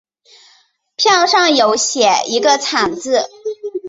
[0.95, 3.29] 票上有写一个惨字